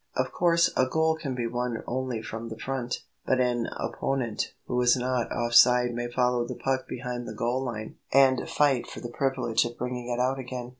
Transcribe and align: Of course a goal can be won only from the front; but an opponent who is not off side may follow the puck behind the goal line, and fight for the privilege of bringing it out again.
Of 0.15 0.31
course 0.31 0.71
a 0.75 0.87
goal 0.87 1.15
can 1.15 1.35
be 1.35 1.45
won 1.45 1.83
only 1.85 2.23
from 2.23 2.49
the 2.49 2.57
front; 2.57 3.03
but 3.27 3.39
an 3.39 3.67
opponent 3.79 4.51
who 4.65 4.81
is 4.81 4.95
not 4.97 5.31
off 5.31 5.53
side 5.53 5.93
may 5.93 6.09
follow 6.09 6.43
the 6.43 6.55
puck 6.55 6.87
behind 6.87 7.27
the 7.27 7.35
goal 7.35 7.61
line, 7.63 7.97
and 8.11 8.49
fight 8.49 8.87
for 8.87 8.99
the 8.99 9.09
privilege 9.09 9.63
of 9.63 9.77
bringing 9.77 10.07
it 10.09 10.19
out 10.19 10.39
again. 10.39 10.69